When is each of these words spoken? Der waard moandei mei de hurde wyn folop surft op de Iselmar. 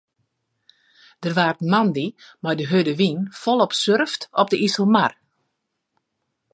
Der 1.23 1.33
waard 1.37 1.59
moandei 1.71 2.09
mei 2.43 2.55
de 2.57 2.65
hurde 2.71 2.93
wyn 2.99 3.19
folop 3.41 3.71
surft 3.83 4.21
op 4.41 4.47
de 4.51 4.57
Iselmar. 4.67 5.13